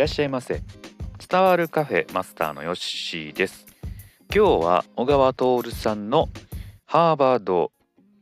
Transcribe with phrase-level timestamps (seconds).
[0.00, 0.62] らっしゃいませ。
[1.28, 3.66] 伝わるカフェマスターのヨッシーです。
[4.34, 6.30] 今日は小川徹さんの
[6.86, 7.70] ハーバード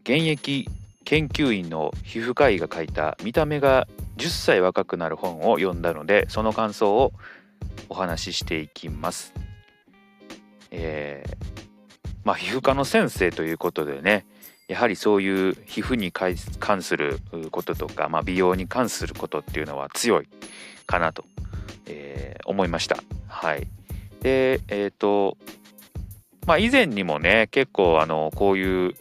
[0.02, 0.68] 現役
[1.04, 3.86] 研究員の皮膚科医が書いた見た目が
[4.16, 7.12] 10歳若くなる本を読んだのでその感想を
[7.88, 9.32] お話ししていきます。
[10.72, 11.36] えー、
[12.24, 14.26] まあ皮膚科の先生ということでね
[14.66, 17.20] やはりそういう皮膚に関する
[17.52, 20.28] こととか、まあ、美容に関することっていうのは強い
[20.86, 21.24] かなと、
[21.86, 22.98] えー、思いました。
[23.26, 23.66] はい、
[24.20, 25.36] でえっ、ー、と
[26.46, 28.94] まあ以前にもね結構あのこういう、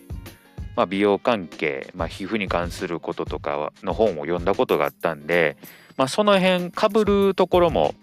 [0.75, 5.57] まあ、美容関係、まあ、皮膚に関することとかの本を読んだことがあったんで、
[5.95, 7.95] まあ、その辺かぶるところも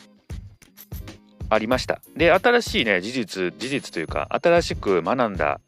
[1.50, 2.00] ありました。
[2.16, 5.60] で新しいね事実事実というか新しく学んだ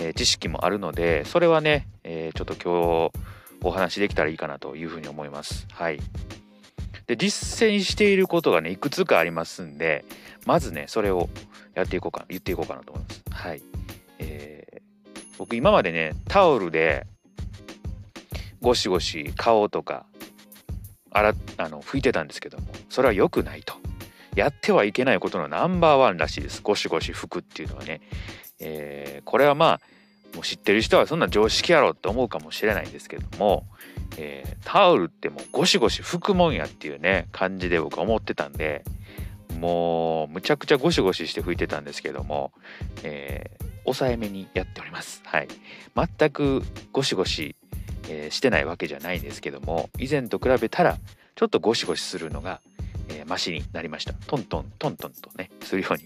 [0.00, 5.66] えー、知識もあるのでそれはね、えー、ちょっと今日お話できたらいいかなというふうに思います。
[5.70, 6.00] はい。
[7.10, 10.04] で実践していることがねいくつかありますんで
[10.46, 11.28] まずねそれを
[11.74, 13.22] やっていこうか言っていこうかなと思います。
[13.32, 13.62] はい。
[14.20, 17.08] えー、僕今までねタオルで
[18.60, 20.06] ゴシゴシ顔とか
[21.10, 23.74] 洗あの拭いてたんですけどもそれは良くないと。
[24.36, 26.62] やってはいけないことのナンバーワンらしいです。
[26.62, 28.02] ゴシゴシ拭くっていうのはね。
[28.60, 29.80] えー、これはまあ
[30.34, 33.66] もう知ってる人はそんな常識やろって思うかもしれないんですけども、
[34.16, 38.84] えー、タオルってもうゴシゴシ拭くもんやっていうね感じで僕は思ってたんで
[39.58, 42.52] もうむちゃくちゃゴシゴシして拭いてたんですけども、
[43.02, 45.22] えー、抑えめにやっております。
[45.24, 45.48] はい、
[45.94, 47.56] 全くゴシゴシ、
[48.08, 50.98] えー、してないわけじゃないんですけども以前と比べたら
[51.34, 52.60] ちょっとゴシゴシするのが、
[53.08, 54.12] えー、マシになりました。
[54.26, 56.04] トントントントンとねするように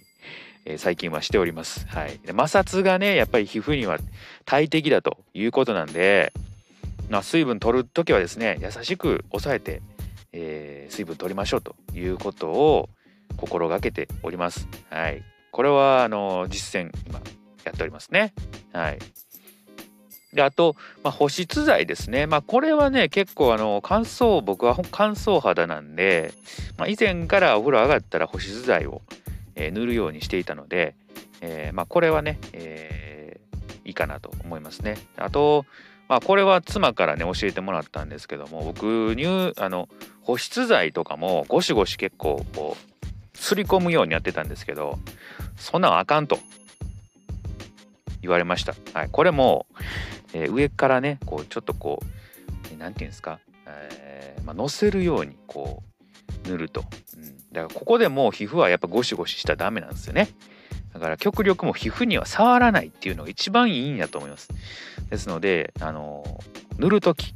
[0.64, 1.86] え最近はしております。
[1.88, 3.98] はい、で摩擦がねやっぱり皮膚には
[4.44, 6.32] 大敵だということなんで、
[7.08, 9.82] まあ、水分取る時はですね優しく抑えて、
[10.32, 12.88] えー、水分取りましょうということを
[13.36, 14.68] 心がけております。
[14.90, 17.20] はい、これはあの実践今
[17.64, 18.32] やっておりますね。
[18.72, 18.98] はい。
[20.32, 20.74] であと、
[21.04, 22.26] まあ、保湿剤ですね。
[22.26, 26.34] まあ、これはね結構あの乾燥僕は乾燥肌なんで、
[26.76, 29.02] まあ、以前からお風呂上がったら保湿剤を
[29.56, 30.94] えー、塗るようにしていたので、
[31.40, 34.96] えー、まあ、これはね、えー、いいかなと思いますね。
[35.16, 35.66] あと、
[36.08, 39.88] まあ、これは妻からね教えてもらったんですけども僕乳あの
[40.22, 44.98] 保湿剤とかもゴシゴシ結構こうすり込むようにやってたんですけど
[45.56, 46.38] そんなんあかんと
[48.20, 48.74] 言われました。
[48.92, 49.66] はい、これも、
[50.32, 55.93] えー、上からねこうちょっとこう何て言うんですか、えーまあ、乗せるようにこう
[56.46, 56.84] 塗ると、
[57.16, 60.28] うん、だからここでもう皮膚はやっぱゴシゴシしたらダメなんですよね。
[60.92, 64.48] だから極力も皮膚には触らないっていうのが一番いいんだと思います。
[65.10, 66.40] ですので、あの
[66.78, 67.34] 塗る時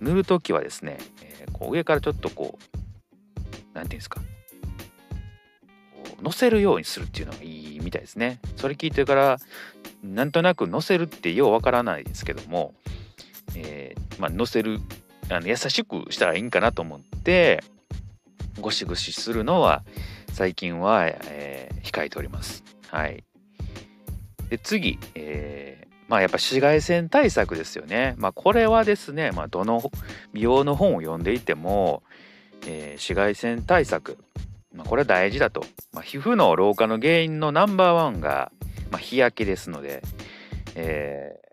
[0.00, 2.78] 塗る時はですね、えー、こう上からちょっとこう
[3.48, 4.20] 何て言うんですか
[6.22, 8.40] 乗せるようにするっていうのがいいみたいですね。
[8.56, 9.38] それ聞いてから
[10.02, 12.74] なんとなく乗せるってようわからないですけども、
[13.54, 14.80] えー、まあ、乗せる
[15.28, 17.64] あの優しくしたらいいんかなと思って
[18.60, 19.84] ゴシゴシするのは
[20.32, 22.64] 最近は、えー、控えております。
[22.88, 23.24] はい。
[24.48, 28.14] で次、えー、まあやっぱ紫外線対策ですよね。
[28.18, 29.90] まあこれはですね、まあ、どの
[30.32, 32.02] 美容の本を読んでいても、
[32.66, 34.18] えー、紫外線対策、
[34.72, 35.64] まあ、これは大事だと。
[35.92, 38.52] まあ、皮膚の老化の原因のナンバーワンが、
[38.90, 40.02] まあ、日焼けですので、
[40.74, 41.46] えー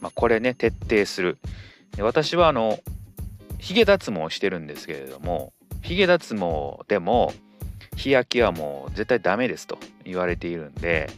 [0.00, 1.38] まあ、これね徹底する。
[1.98, 2.78] 私はあの
[3.58, 7.32] ヒゲ脱毛してるんですけれどもヒゲ脱毛でも
[7.96, 11.10] 日焼けはもう絶対ダメですと言われているんで、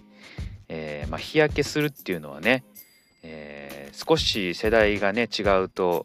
[0.69, 2.65] えー、まあ、日焼けするっていうのはね、
[3.23, 6.05] えー、少し世代がね違うと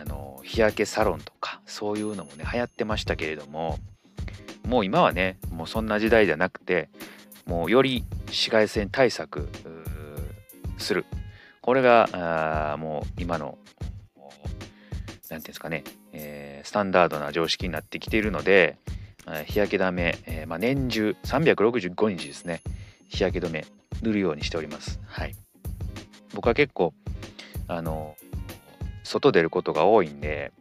[0.00, 3.78] あの日焼けサロンとかそういうのもね流行ってましたけれども
[4.66, 6.88] もう今はねもうそんな時代じゃなくて
[7.46, 9.48] もうより紫外線対策
[10.78, 11.06] する。
[11.62, 13.58] これがあもう今の
[15.28, 18.78] 何ていうんですかね、えー、スタンダードな常識になってきているので、
[19.46, 22.62] 日焼け止め、えー、まあ、年中365日ですね
[23.08, 23.66] 日焼け止め
[24.02, 25.00] 塗るようにしております。
[25.06, 25.34] はい、
[26.34, 26.94] 僕は結構
[27.66, 28.16] あの
[29.02, 30.52] 外出ることが多いんで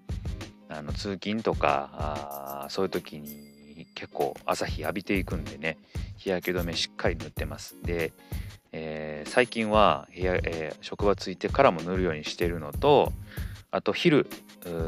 [0.70, 5.78] あの通勤とかそういう時に結構朝日浴びていくんでね
[6.18, 7.76] 日焼け止めしっかり塗ってます。
[7.84, 8.14] で、
[8.72, 13.12] えー、最近は部屋、えー、職場ついてからも塗るようにしてるのと
[13.70, 14.28] あと昼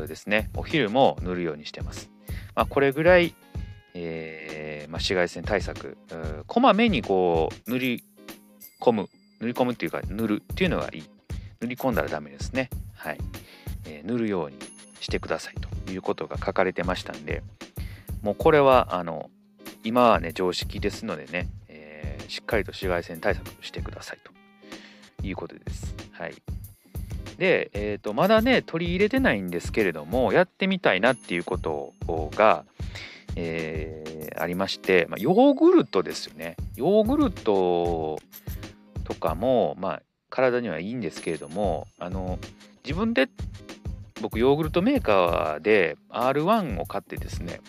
[0.08, 0.50] ですね。
[0.56, 2.10] お昼も塗るようにしてます、
[2.56, 3.36] まあ、これぐらい、
[3.94, 5.98] えーまあ、紫外線対策
[6.48, 8.04] こまめにこう塗り
[8.82, 9.10] 込む。
[9.40, 11.04] 塗り込むっていうか塗るっていうのがいい。
[11.62, 12.70] 塗り込んだらダメですね。
[12.96, 13.18] はい、
[13.86, 14.58] えー、塗るように
[15.00, 17.44] してくださいということが書かれてましたんで
[18.22, 19.30] もうこれはあの
[19.84, 25.96] 今はね常識ですのでね、えー、しっかりと紫外線対策してくださいということです。
[26.12, 26.34] はい、
[27.38, 31.94] で、えーと、まだね取り入れてないんですけれどもやってみたいなっていうこと
[32.36, 32.66] が、
[33.36, 36.57] えー、ありまして、まあ、ヨーグルトですよね。
[36.75, 38.19] ヨーグルト
[39.04, 42.39] とかも、まあ、体にはいいんですけれどもあの
[42.84, 43.30] 自分で
[44.22, 47.62] 僕ヨーグルトメーカーで R1 を買ってですね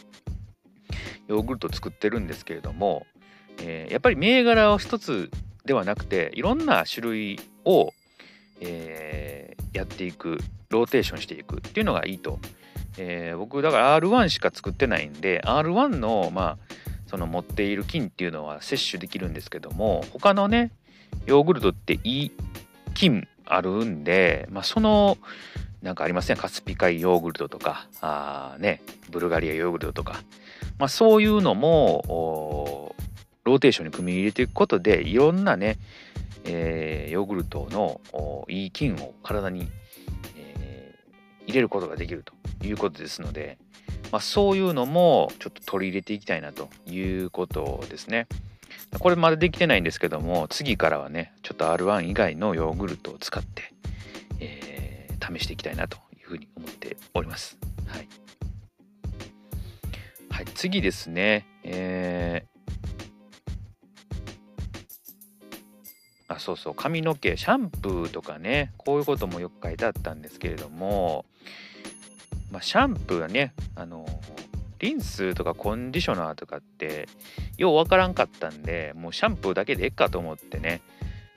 [1.28, 3.06] ヨーグルト作ってるんですけれども、
[3.60, 5.30] えー、やっぱり銘柄を一つ
[5.64, 7.92] ではなくていろんな種類を、
[8.60, 10.38] えー、やっていく
[10.70, 12.38] ローテーションしていくっていうのがいいと、
[12.98, 16.74] えー、僕だから R1 しか作ってないんで R1 のまあ
[17.06, 20.72] その持っている菌っていうのは摂取できるんですけども他のね
[21.26, 22.32] ヨーグルトっていい
[22.94, 25.16] 菌あるんで、まあ、その
[25.82, 30.22] なんかありませんカスピ海ヨーグルトとかあねブルガリアヨーグルトとか、
[30.78, 32.94] まあ、そういうのも
[33.44, 35.78] ローテーションに組み入れていくことでいろんなね、
[36.44, 38.00] えー、ヨーグルトの
[38.48, 39.68] いい菌を体に、
[40.36, 43.58] えー、入れることができるということですので、
[44.10, 48.26] まあ、そういうのもちょっと取り入れていきたいなということですね。
[48.98, 53.72] これまだできてないんですけども次からはねちょっと R1 以外のヨーグルトを使って、
[54.40, 57.58] えー、試していきたいなというふうに思っております。
[57.86, 58.08] はい、
[60.30, 62.57] はい、次ですね、えー、
[66.28, 71.24] あそうそう髪の毛シャンプーとかねこういうこともよく書いてあったんですけれども、
[72.52, 74.06] まあ、シャンプーはねあの
[74.78, 77.08] リンスとかコンディショナーとかって
[77.56, 80.82] ようわからんかったんでもうシャンプーだけでええかと思ってね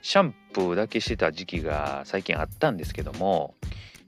[0.02, 3.54] シャンプーだけしてた時期が最近あったんですけども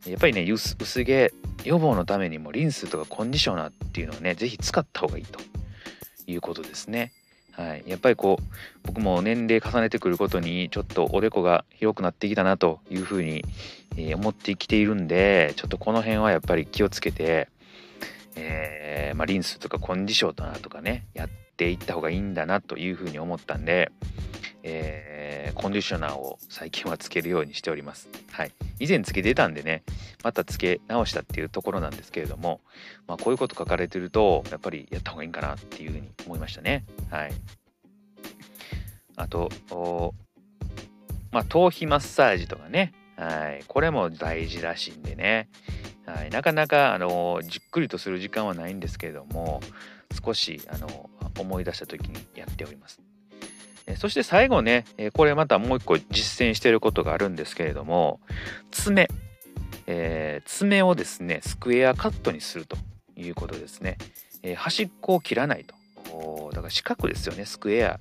[0.06, 1.32] やっぱりね薄毛
[1.64, 5.40] 予防のためにもリンスとかコンディショナーっていうのをね是非使った方がいいと
[6.26, 7.12] いうことですね。
[7.56, 8.44] はい、やっぱりこう
[8.82, 13.44] 僕も年齢重ねてくることにちょっとおでこが広くなってきたなというふうに、
[13.96, 17.48] え思ってきているんでちょっとこの辺はやっぱり気をつけて
[18.36, 23.92] えー、まあ、リンスとかコンディショナーとかねやっていった方がいいんだなというふうに思ったんで、
[24.66, 28.08] えー、コンディショナーを最近はつけるようにしております。
[28.32, 29.84] はい、以前つけてたんでね
[30.24, 32.60] またつけ直したっていうところなんですけれども、
[33.06, 36.86] まあ、こういうこと書かれてるとやっぱりやった方がいいんかなっていうふうに思いましたね。
[37.10, 37.32] はい、
[39.16, 39.50] あと
[41.30, 45.48] まあ、頭皮マッサージとかね、はい、これも大事らしいんでね、
[46.06, 49.60] はい、なかなかあのじっくりとする時間はないんですけれども
[50.24, 53.00] 少しあの思い出した時にやっております。
[53.96, 58.20] そして最後ね、これまたもう一個実践していることがあるんですけれども
[58.70, 59.08] 爪、
[59.86, 62.76] えー、爪をですねスクエアカットにすると
[63.16, 63.98] いうことですね、
[64.42, 65.74] えー、端っこを切らないと。
[66.52, 67.98] だから四角ですよねスクエア、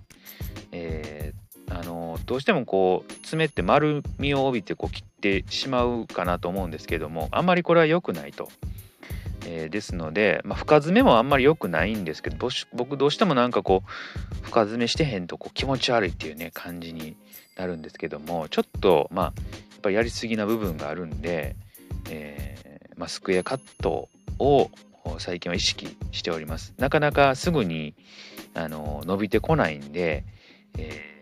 [0.71, 8.49] えー、あのどうしてもこう爪って丸みを帯びてこう切ってしまうかなと思うんですけれどもあんまりこれは良くないと。
[9.45, 17.15] えー、ですので、まあ、深爪もあんまり良くないんですけど僕どうしてもなんかこう深爪してへんとこう気持ち悪いっていうね感じに
[17.55, 19.33] なるんですけどもちょっとまあやっ
[19.81, 21.55] ぱりやりすぎな部分があるんで、
[22.09, 24.09] えー、まあ、スクエアカット
[24.39, 24.69] を
[25.19, 26.73] 最近は意識しております。
[26.77, 27.93] なかなかすぐに
[28.53, 30.23] あの伸びてこないんで、
[30.77, 31.13] えー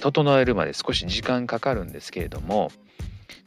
[0.00, 2.70] 整えるまで少し時間かかるんですけれども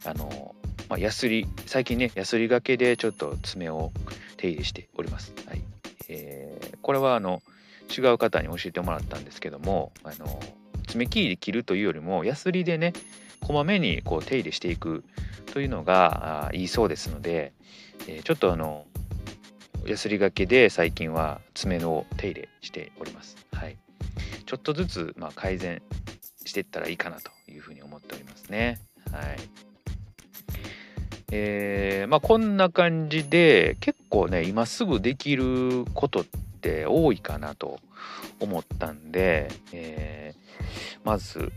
[0.04, 0.54] あの、
[0.90, 3.92] まあ、ヤスリ最近ねヤスリがけでちょっと爪を
[4.36, 5.32] 手入れしております。
[5.46, 5.62] はい
[6.08, 7.40] えー、これはあの
[7.96, 10.40] 違う方に教えてもらったんですけどもあの
[10.88, 12.92] 爪切りで切るというよりもヤスリでね
[13.40, 15.04] こまめにこう手入れしていく
[15.52, 17.52] というのがいいそうですので、
[18.08, 18.84] えー、ちょっとあの
[19.86, 23.36] ヤスリがけで最近は爪の手入れしております。
[23.52, 23.78] はい、
[24.44, 25.82] ちょっとずつまあ改善
[26.44, 28.80] していったらいいかなというふうに思っておりますね。
[29.12, 29.69] はい。
[31.30, 37.80] えー、まあこんな感じで結構ね今すぐできることって多いかなと
[38.40, 41.52] 思ったんで、えー、まず、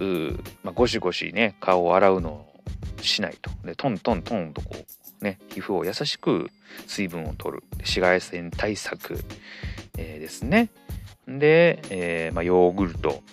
[0.63, 2.53] まあ、ゴシゴシね顔を洗うのを
[3.01, 4.75] しないとでトントントンとこ
[5.22, 6.50] うね皮膚を優しく
[6.88, 9.20] 水分を取る紫外線対策、
[9.98, 10.70] えー、ですね。
[11.25, 13.24] で、えーまあ、ヨーグルト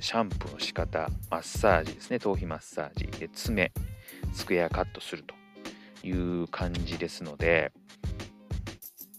[0.00, 3.06] シャンプーの仕方マッサージですね頭皮マッサージ。
[3.18, 3.72] で爪
[4.34, 5.37] スクエアカットすると。
[6.02, 7.72] いう感じですので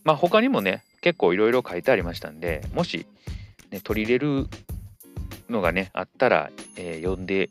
[0.03, 3.05] まあ他にもね結構いろいろ書いてありましたんでもし、
[3.71, 4.47] ね、取り入れる
[5.49, 7.49] のがねあったら、えー、読んで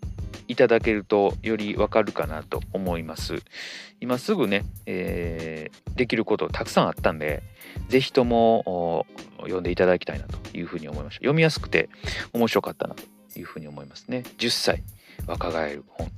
[0.49, 3.43] いただけるとよりわかるかなと思います。
[4.01, 7.43] 今すぐね、えー、できることたくさんあったんで
[7.89, 9.07] 是非とも
[9.41, 11.19] 読んでいただきたいなというふうに思いました。
[11.19, 11.91] 読みやすくて
[12.33, 13.05] 面白かったなと
[13.39, 14.25] いうふうに思いますね。
[14.39, 14.83] 10歳
[15.27, 16.11] 若返る本。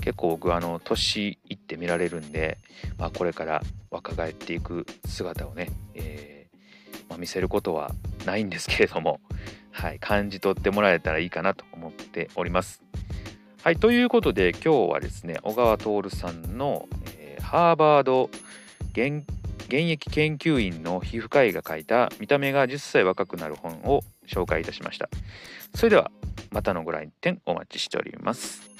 [0.00, 2.58] 結構僕あの年いって見られるんで、
[2.98, 7.90] まあ、これから若返っていく姿をね、えー、まあ、見せることは
[8.24, 9.20] ないんですけれども、
[9.70, 12.82] はい、感じ取ってもらえたらいいかなと思っております。
[13.62, 18.30] はい、ということで今日はですね小川徹さんの、えー、ハーバード
[18.92, 19.24] 現
[19.68, 25.08] 役研究員の皮膚科医が書いた見た目が10歳若くなる本を紹介いたしました。
[25.74, 26.10] それでは
[26.50, 28.75] またのご来店お待ちしております。